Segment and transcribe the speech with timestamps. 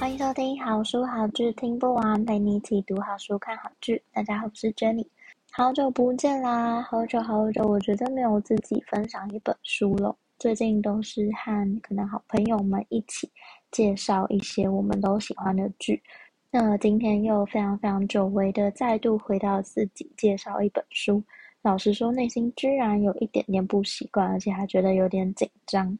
[0.00, 4.02] 欢迎收听好书好剧听不完，陪你一起读好书、看好剧。
[4.14, 5.06] 大家好，我是 Jenny，
[5.52, 6.80] 好久不见啦！
[6.80, 10.16] 好久好久，我觉得没有自己分享一本书了。
[10.38, 13.30] 最近都是和可能好朋友们一起
[13.70, 16.02] 介绍一些我们都喜欢的剧。
[16.50, 21.22] 那今天又非常非常久违的再度回到自己介绍一本书，
[21.60, 25.98] 老实说，内心居然有一点点不习惯，而且还觉得有点紧张。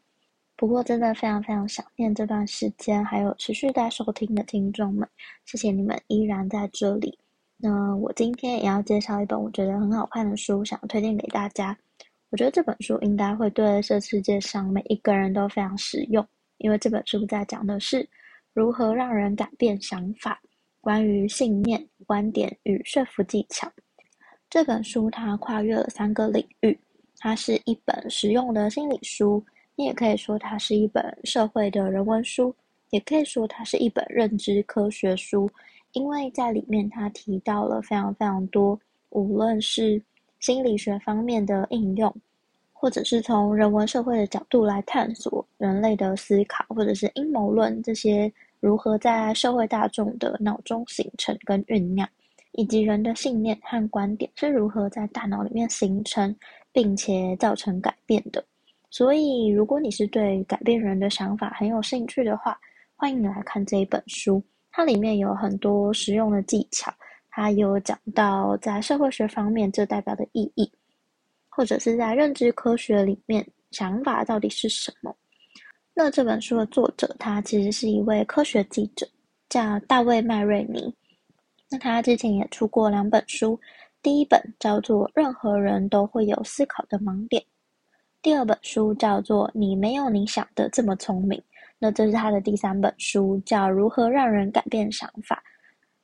[0.61, 5.09] 不过，真的非常非常想念这段时间，还有持续在收听的听众们，
[5.47, 7.19] 谢谢你们依然在这里。
[7.57, 11.75] 那我今天也要介绍一本我觉得很好看的书，想要推荐给大家。
[12.29, 16.23] 我觉得这本书应该会对这世界上每一个人都非常实用，
[16.59, 18.07] 因为这本书在讲的是
[18.53, 20.39] 如何让人改变想法，
[20.83, 23.67] 关于信念、观点与说服技巧。
[24.51, 26.79] 这本书它跨越了三个领域，
[27.17, 29.43] 它是一本实用的心理书。
[29.85, 32.55] 也可以说它是一本社会的人文书，
[32.91, 35.51] 也可以说它是一本认知科学书，
[35.93, 38.79] 因为在里面它提到了非常非常多，
[39.11, 40.03] 无论是
[40.39, 42.15] 心理学方面的应用，
[42.73, 52.09] 或者是从人文社会的角度来探索人类的思考，或者是阴谋论这些如何在社会大众的脑中形成跟酝酿，
[52.53, 56.35] 以及人的信念和观点是如何在大脑里面形成，
[56.73, 58.45] 并且造成改变的。
[58.91, 62.59] 所以，如果你是对改变人的想法很有兴趣的话，
[62.97, 64.43] 欢迎你来看这一本书。
[64.73, 66.93] 它里面有很多实用的技巧，
[67.31, 70.71] 它有讲到在社会学方面这代表的意义，
[71.49, 75.17] 或者是在认知科学里面想法到底是什么。
[75.95, 79.07] 那这本书的作者，他其实是一位科学记者，
[79.49, 80.93] 叫大卫麦瑞尼。
[81.69, 83.59] 那他之前也出过两本书，
[84.03, 87.41] 第一本叫做《任何人都会有思考的盲点》。
[88.23, 91.39] 第二本书叫做《你没有你想的这么聪明》，
[91.79, 95.37] 那这是他的第三本书，叫《如何让人改变想法》。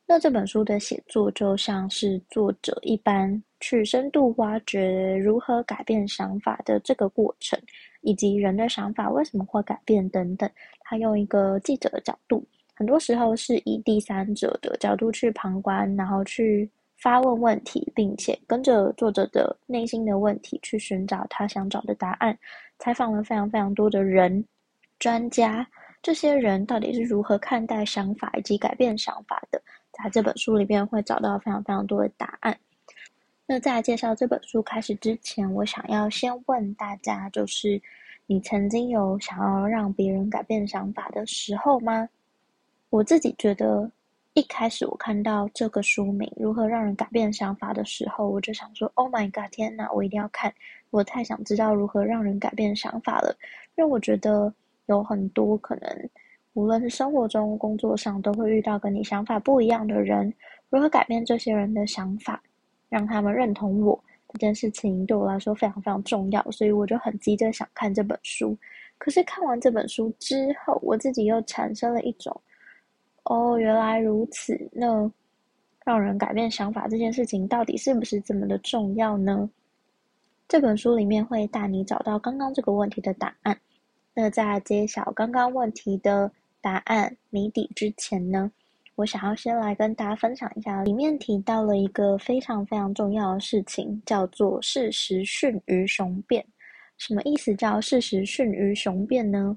[0.07, 7.61] 那这本书的写作就像是作者一般，去深度挖掘如何改变想法的这个过程，
[8.01, 10.49] 以及人的想法为什么会改变等等。
[10.81, 12.43] 他用一个记者的角度，
[12.75, 16.71] 很多时候是以第三者的角度去旁观，然后去。
[16.97, 22.37] 发问问题，并且跟着作者的内心的问题去寻找他想找的答案。
[22.79, 24.45] 采访了非常非常多的人、
[24.99, 25.67] 专家，
[26.03, 29.63] 这些人到底是如何看待想法以及改变想法的？
[29.93, 32.59] 在这本书里面会找到非常非常多的答案。
[33.47, 37.81] 那在介绍这本书开始之前，我想要先问大家，就是
[38.27, 42.09] 你曾经有想要让别人改变想法的时候吗？
[42.89, 43.91] 我自己觉得。
[44.37, 49.91] 一开始我看到这个书名《如何让人改变想法》的时候，我就想说：“Oh my god，天哪！
[49.91, 50.53] 我一定要看！
[50.91, 53.35] 我太想知道如何让人改变想法了。”
[53.79, 54.53] 因为我觉得
[54.89, 56.11] 有很多可能，
[56.53, 60.31] 无论是生活中、工作上，都会遇到跟你想法不一样的人。
[60.69, 62.43] 如何改变这些人的想法，
[62.91, 63.99] 让他们认同我
[64.35, 66.43] 这件事情，对我来说非常非常重要。
[66.51, 68.55] 所以我就很急着想看这本书。
[68.99, 72.39] 可是看完这本书之后，我自己又产生了一种。
[73.27, 74.57] 哦，原来如此。
[74.73, 75.11] 那
[75.85, 79.49] 让人改变想法这件事情，到底是不是这么的重要呢？
[80.49, 83.57] 这本书里面会带你找到刚刚这个问题的答案。
[84.15, 88.51] 那在揭晓刚刚问题的答案谜底之前呢，
[88.95, 96.45] 我想要先来跟大家分享一下，里面提到了一个非常非常重要的事情，叫做事实逊于雄辩。
[96.97, 99.57] 什么意思叫事实逊于雄辩呢？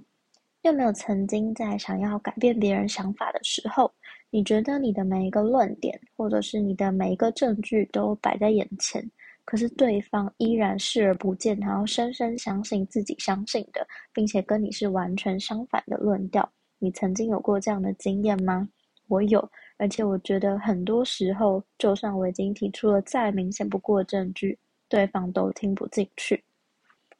[0.61, 3.89] 有没有曾经在想要改变别人想法的时候，
[4.29, 9.01] 你觉得你的每一个论点，或者是你的每一个证据都摆在眼前，
[9.45, 16.47] 可是对方依然视而不见，然后深深相信自己相信的，并且跟你是完全相反的论调？
[16.77, 18.67] 你曾经有过这样的经验吗？
[19.07, 24.59] 我有，而且我觉得很多时候，就算我已经提出了再明显不过的证据，
[24.89, 26.43] 对方都听不进去。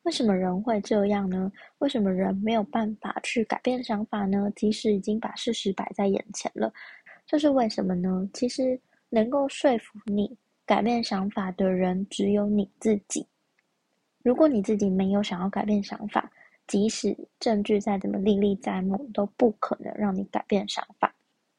[0.09, 1.51] 为什么人会这样呢？
[1.77, 4.51] 为什么人没有办法去改变想法呢？
[4.56, 6.73] 即使已经把事实摆在眼前了，
[7.27, 8.27] 这是为什么呢？
[8.33, 10.35] 其实能够说服你
[10.65, 13.23] 改变想法的人只有你自己。
[14.23, 16.27] 如果你自己没有想要改变想法，
[16.65, 21.13] 即使证据再怎么历历在目，都不可能让你改变想法。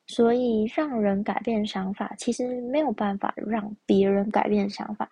[0.09, 5.09] 所以让人改变想法，其实没有办法让别人改变想法，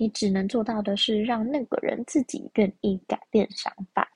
[0.00, 4.08] 你只能做到的是让那个人自己愿意改变想法。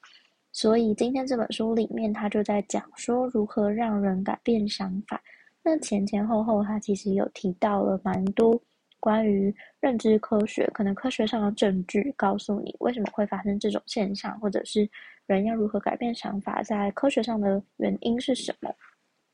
[0.50, 5.22] 所以今天这本书里面，他就在讲说如何让人改变想法。
[5.62, 8.58] 那前前后后，他其实有提到了蛮多
[8.98, 14.88] 关于认知科学，可能科学上的证据告诉你为什么会发生这种现象，或者是
[15.26, 18.74] 人要如何改变想法，在科学上的原因是什么。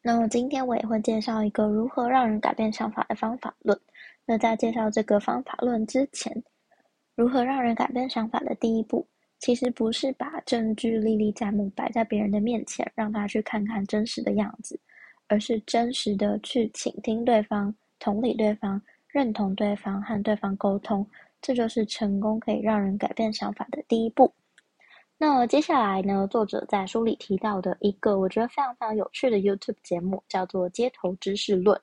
[0.02, 3.78] 那么今天我也会介绍一个如何让人改变想法的方法论。
[4.30, 6.32] 那在介绍这个方法论之前，
[7.16, 9.04] 如何让人改变想法的第一步，
[9.40, 14.78] 其实不是把证据历历在目摆在别人的面前，让他去看看真实的样子，
[15.26, 21.04] 而是真实的去倾听对方、同理对方、认同对方和对方沟通，
[21.42, 24.32] 这就是成功可以让人改变想法的第一步。
[25.18, 31.76] 那接下来呢，作者在书里提到的一个我觉得非常非常有趣的 YouTube 节目，叫做《街头知识论》。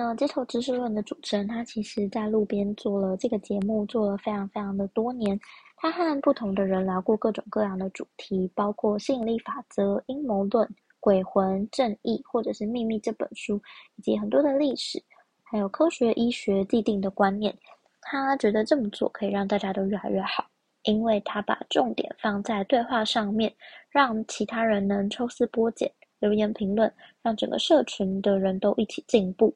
[0.00, 5.36] 那《街头知识论》的主持人，他其实在路边做了这个节目，做了非常非常的多年。
[5.76, 13.60] 他和不同的人聊过各种各样的主题，包括吸引力法则、阴谋论、鬼魂、正义，或者是《秘密》这本书，
[13.96, 15.02] 以及很多的历史，
[15.42, 17.52] 还有科学、医学既定的观念。
[18.00, 20.46] 他觉得这么做可以让大家都越来越好，
[20.84, 23.52] 因为他把重点放在对话上面，
[23.90, 25.90] 让其他人能抽丝剥茧、
[26.20, 26.88] 留言评论，
[27.20, 29.52] 让整个社群的人都一起进步。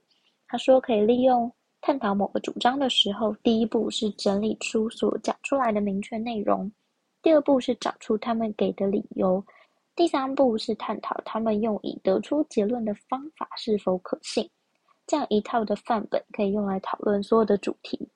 [0.53, 1.51] 他说可以利用。
[1.81, 6.71] 探讨某个主张的时候，第一步是整理出所讲出来的明确内容；
[7.23, 9.43] 第二步是找出他们给的理由；
[9.97, 14.47] 第三步是探讨他们用以得出结论的方法是否可信。
[15.07, 18.07] 这样一套的范本可以用来讨论所有的主题。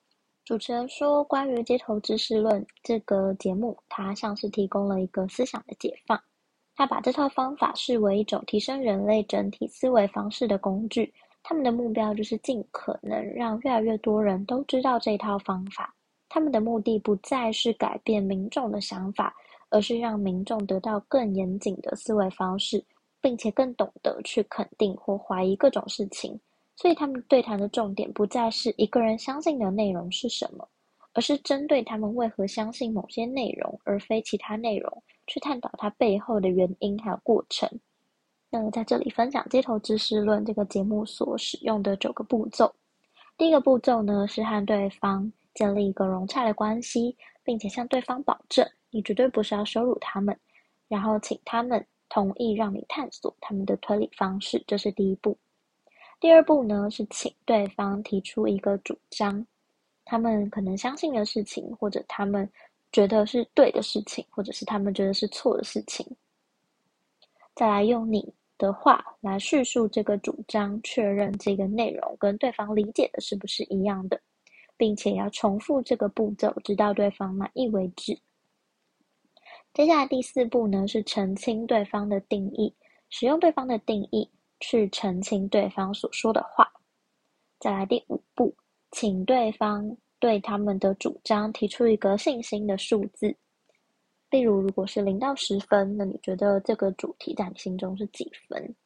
[0.44, 6.21] 主持人说，关于街头知识论这个节目，它像是提供了一个思想的解放。
[6.77, 11.11] 他把这套方法视为一种提升人类整体思维方式的工具。
[11.48, 15.94] 他们的目标就是尽可能让越来越多人都知道这套方法。
[16.28, 19.32] 他们的目的不再是改变民众的想法，
[19.70, 22.84] 而是让民众得到更严谨的思维方式，
[23.20, 26.37] 并且更懂得去肯定或怀疑各种事情。
[26.75, 30.69] 所以，他们对谈的重点不再是一个人相信的内容是什么，
[31.12, 37.70] 而是针对他们为何相信某些内容，而非其他内容，去探讨它背后的原因还有过程。
[38.48, 42.72] 那在这里分享《街头知识论》这个节目所使用的九个步骤。
[43.37, 50.38] 第一个步骤呢，是和对方建立一个融洽的关系，并且向对方保证，你绝对不是要羞辱他们，
[50.88, 55.37] 然后请他们同意让你探索他们的推理方式，这是第一步。
[56.19, 59.44] 第二步呢，是请对方提出一个主张，
[60.04, 62.49] 他们可能相信的事情，或者他们
[62.90, 66.06] 觉得是对的事情，或者是他们觉得是错的事情。
[67.56, 74.20] 再来用你的话来叙述这个主张，确认这个内容跟对方理解的是不是一样的，
[74.76, 78.17] 并且要重复这个步骤，直到对方满意为止。
[79.73, 82.75] 接下来第四步呢，是澄清对方的定义，
[83.08, 84.31] 使用对方的定义
[84.61, 86.70] 去澄清对方所说的话。
[87.59, 88.55] 再来第五步，
[88.91, 93.35] 请对方对他们的主张提出一个信心的数字。
[94.37, 98.77] 例如，如果是零到十分，那你觉得这个主题在你心中是几分？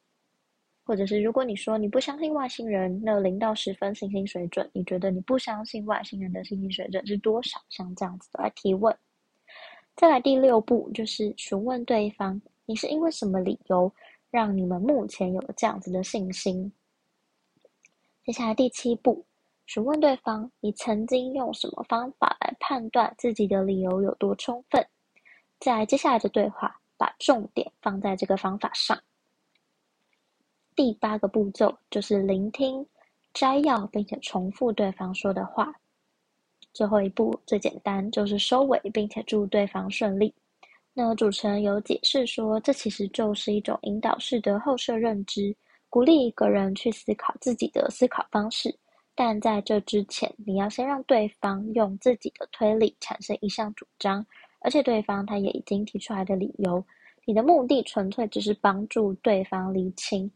[0.85, 7.59] 或者是如果你说你不相信外星人，那零到十分信心水准，你觉得你不相信外星人的信心水准是多少？
[7.69, 8.95] 像这样子的来提问。
[9.97, 13.93] 再来第六步，就是询问对方，你是因为什么理由
[14.29, 16.71] 让你们目前有这样子的信心？
[18.23, 19.25] 接下来第七步，
[19.65, 24.81] 询问对方，你曾经用什么方法来判断自己的理由有多充分？
[25.61, 28.99] 在接下来的对话，把重点放在这个方法上。
[30.75, 32.83] 第八个步骤就是聆听、
[33.31, 35.71] 摘要并且重复对方说的话。
[36.73, 40.33] 最后一步最简单，就是收尾并且祝对方顺利。
[40.93, 45.55] 那主持人有解释说，这其实就是一种引导式的后设认知，
[45.89, 48.75] 鼓励一个人去思考自己的思考方式。
[49.13, 54.25] 但在这之前，你要先让对方用自己的推理产生一项主张。
[54.61, 56.83] 而且对方他也已经提出来的理由，
[57.25, 60.31] 你的目的纯粹只是帮助对方厘清，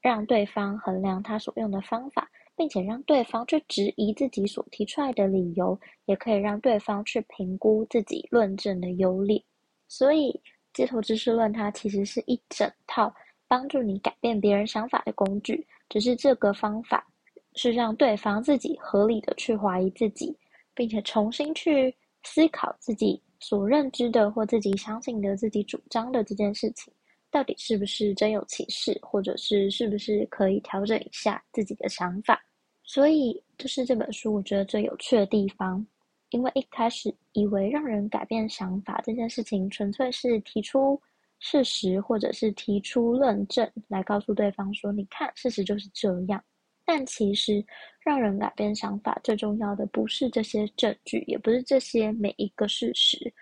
[0.00, 9.42] 让对方衡量他所用的方法，并且让对方去质疑自己所提出来的理由，也可以让对方去评估自己论证的优劣。
[9.88, 10.38] 所以，
[10.72, 13.12] 街头知识论它其实是一整套
[13.48, 17.06] 帮助你改变别人想法的工具，只是这个方法
[17.54, 20.36] 是让对方自己合理的去怀疑自己，
[20.74, 21.94] 并且重新去
[22.24, 23.22] 思考自己。
[23.46, 26.90] 所认知的或自己相信的、自己主张的这件事情，
[27.30, 32.42] 到底是不是真有其事，或者是是不是可以调整一下自己的想法。
[32.82, 35.86] 所以，这是这本书我觉得最有趣的地方。
[36.30, 40.98] 因为一开始以为让人改变想法这件事情，纯粹是提出
[41.38, 46.42] 事实，或者是提出论证来告诉对方说：“你看，事实就是这样。”
[46.84, 47.64] 但其实，
[48.00, 53.32] 让人改变想法最重要的不是这些证据，也不是这些每一个事实，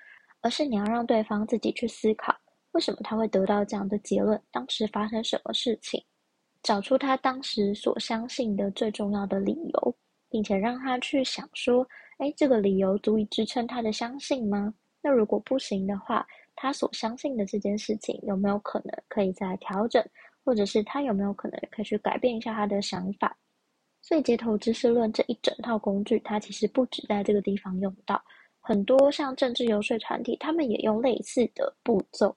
[0.41, 2.35] 而是你要让对方自己去思考，
[2.73, 6.05] 为什么他会得到这样的结论，当时发生什么事情，
[6.63, 9.97] 找出他当时所相信的最重要的理由，
[10.29, 11.87] 并且让他去想说。
[12.19, 14.73] 诶，这个理由足以支撑他的相信吗？
[15.03, 20.01] 那如果不行的话，他所相信的这件事情有没有可能可以再调整，
[20.45, 23.37] 或者是他有没有可能可以去改变一下他的想法？
[24.01, 28.23] 所以街头知识论这一整套工具，它其实不止在这个地方用到，
[28.61, 32.37] 很多像政治游说团体，他们也用类似的步骤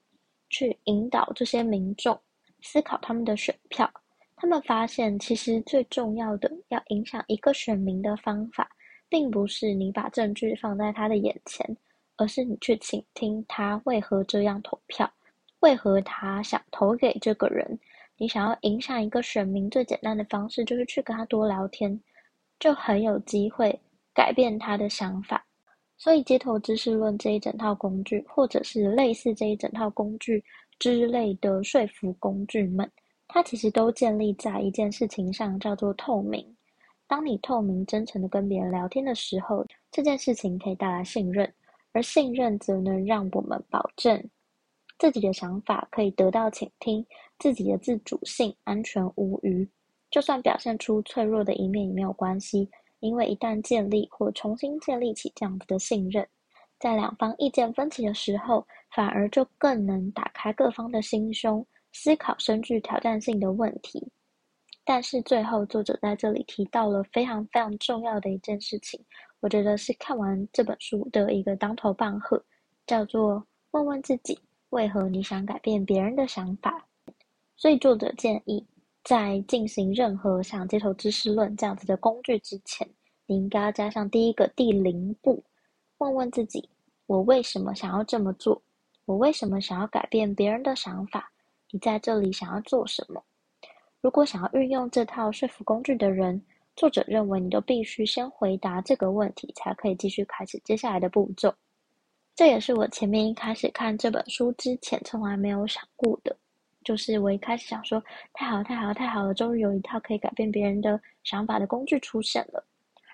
[0.50, 2.19] 去引导这些民众
[2.62, 3.91] 思考他们的选票。
[4.35, 8.69] 他们发现，其实最重要的要影响一个选民的方法。
[9.07, 11.77] 并不是你把证据放在他的眼前，
[12.17, 15.09] 而是你去倾听他为何这样投票，
[15.59, 17.79] 为何他想投给这个人。
[18.17, 22.00] 你想要影响一个选民，最简单的方式就是去跟他多聊天，
[22.60, 23.77] 就很有机会
[24.13, 25.45] 改变他的想法。
[25.98, 30.43] 所以，街头知识论这一整套工具，或者是类似这一整套工具
[30.77, 32.89] 之类的说服工具们，
[33.27, 36.45] 它其实都建立在一件事情上，叫做透明。
[37.07, 41.50] 当你透明、真诚的跟别人聊天的时候，这件事情可以带来信任，
[41.93, 44.22] 而信任则能让我们保证
[44.97, 47.05] 自己的想法可以得到倾听，
[47.39, 49.67] 自己的自主性安全无虞。
[50.09, 52.69] 就算表现出脆弱的一面也没有关系，
[53.01, 56.25] 因为一旦建立或重新建立起这样子的信任，
[56.79, 64.09] 在两方意见分歧的时候，反而就更能打开各方的心胸，思考深具挑战性的问题。
[64.85, 69.03] 但是最后，作者在这里提到了非常非常重要的一件事情，
[69.41, 72.41] 我觉得是看完这本书的一个当头棒喝，
[72.85, 74.37] 叫做问问自己
[74.69, 76.86] 为何你想改变别人的想法。
[77.55, 78.65] 所以作者建议，
[79.03, 82.88] 在进行任何像街头知识论这样子的工具之前，
[83.25, 85.43] 你应该要加上第一个第零步，
[86.00, 86.69] 问问自己：
[87.05, 88.62] 我为什么想要这么做？
[89.05, 91.31] 我为什么想要改变别人的想法？
[91.72, 93.24] 你在这里想要做什么？
[94.01, 96.43] 如果想要运用这套说服工具的人，
[96.75, 101.53] 作者认为你都必须先回答这个问题，才可以继续开始接下来的步骤。
[102.36, 106.36] 这也是我前面一开始看这本书之前从来没有想过的，
[106.84, 112.62] 就是我一开始想说，太好了，太好了，太好了，终于有一套可以改变别人的想法的工具出现了。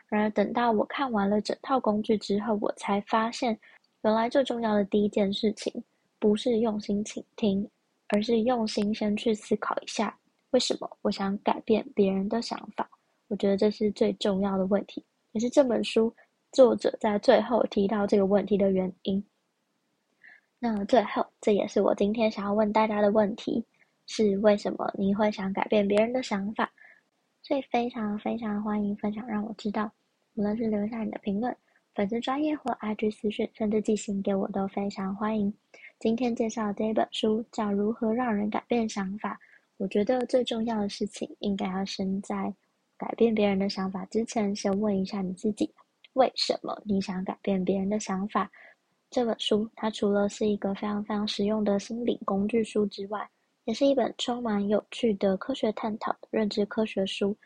[0.07, 3.55] 然而等到我看完了整套工具之后，我才发现，
[4.01, 5.71] 原来最重要的第一件事情，
[6.17, 7.69] 不是用心倾听，
[8.07, 10.17] 而是用心先去思考一下。
[10.49, 12.89] 为什么我想改变别人的想法？
[13.27, 16.13] 我觉得这是最重要的问题，也是这本书
[16.51, 19.23] 作者在最后提到这个问题的原因。
[20.59, 23.65] 那最后，这也是我今天想要问大家的问题：
[24.05, 26.71] 是为什么你会想改变别人的想法？
[27.41, 29.91] 所以非常非常欢迎分享，让我知道。
[30.35, 31.55] 无论是留下你的评论、
[31.95, 35.51] 粉丝专业或 IG 私讯，甚至寄信给我，都非常欢迎。
[35.99, 39.33] 今天介绍的这本书叫《如何让人改变想法》。
[39.77, 42.53] 我觉得最重要的事情，应该要先在
[42.97, 45.73] 改变别人的想法之前，先问一下你自己：
[46.13, 48.49] 为什么你想改变别人的想法？
[49.09, 53.29] 这本书它除了是一个非常非常实用的心理工具书之外，
[53.65, 57.37] 也是一本充满有趣的科学探讨的认知科学书。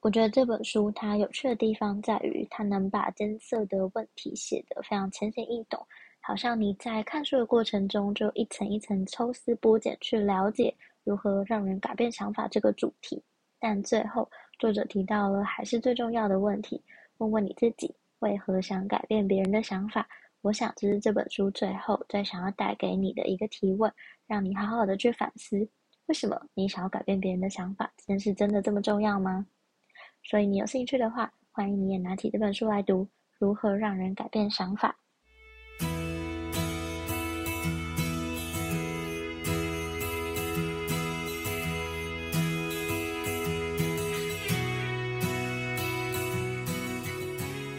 [0.00, 5.84] 我觉得这本书它有趣的地方在于，它能把艰涩的问题写得非常浅显易懂，
[6.20, 10.74] 好像你在看书的过程中就一层一层抽丝剥茧去了解。
[11.04, 13.22] 如何让人改变想法这个主题，
[13.58, 16.82] 但最后作者提到了还是最重要的问题：
[17.18, 20.08] 问问你自己为何想改变别人的想法。
[20.40, 23.92] 我想这是这本书最后最想要带给你的一个提问，
[24.26, 25.68] 让你好好的去反思：
[26.06, 27.92] 为什么你想要改变别人的想法？
[27.96, 29.46] 这件事真的这么重要吗？
[30.22, 33.08] 所以你有兴趣的话，欢迎你也拿起这本书来读：
[33.38, 34.96] 如何让人改变想法。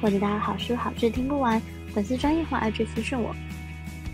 [0.00, 1.60] 或者大家好书好剧听不完
[1.92, 3.34] 粉丝专业或 IG 私讯我，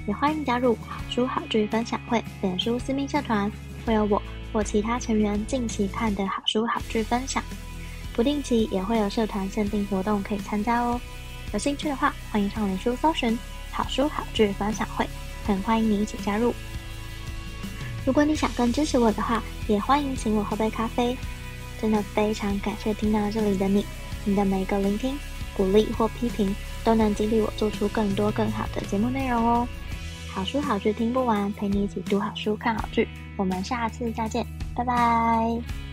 [0.09, 3.51] 也欢迎加入好书好剧分享会脸书私密社团，
[3.85, 4.21] 会有我
[4.53, 7.43] 或其他成员近期看的好书好剧分享，
[8.15, 11.01] 不定期也会有社团限定活动可以参加哦。
[11.53, 13.39] 有兴趣的话，欢迎上脸书搜寻
[13.71, 15.07] 好书好剧分享会，
[15.47, 16.53] 很欢迎你一起加入。
[18.05, 21.17] 如果你想更支持我的话，也欢迎请我喝杯咖啡。
[21.81, 23.85] 真的非常感谢听到这里的你，
[24.25, 25.17] 你的每一个聆听。
[25.57, 29.67] 鼓励或批评都能激励我做出更多更好的节目内容哦。
[30.29, 33.09] 好书好剧听不完，陪你一起读好书、看好剧。
[33.37, 35.86] 我们下次再见，拜拜。